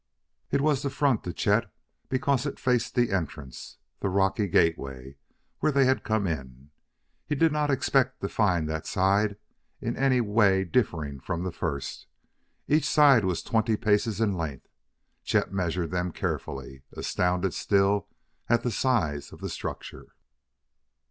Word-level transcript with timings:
It 0.49 0.61
was 0.61 0.81
the 0.81 0.89
front 0.89 1.23
to 1.25 1.31
Chet 1.31 1.65
because 2.09 2.47
it 2.47 2.59
faced 2.59 2.95
the 2.95 3.11
entrance, 3.11 3.77
the 3.99 4.09
rocky 4.09 4.47
gateway, 4.47 5.17
where 5.59 5.71
they 5.71 5.85
had 5.85 6.03
come 6.03 6.25
in. 6.25 6.71
He 7.27 7.35
did 7.35 7.51
not 7.51 7.69
expect 7.69 8.19
to 8.21 8.27
find 8.27 8.67
that 8.67 8.87
side 8.87 9.37
in 9.79 9.95
any 9.95 10.19
way 10.19 10.63
differing 10.63 11.19
from 11.19 11.43
the 11.43 11.51
first. 11.51 12.07
Each 12.67 12.89
side 12.89 13.23
was 13.25 13.43
twenty 13.43 13.77
paces 13.77 14.19
in 14.19 14.33
length; 14.35 14.67
Chet 15.23 15.53
measured 15.53 15.91
them 15.91 16.11
carefully, 16.11 16.81
astounded 16.93 17.53
still 17.53 18.07
at 18.49 18.63
the 18.63 18.71
size 18.71 19.31
of 19.31 19.39
the 19.39 19.49
structure. 19.49 20.15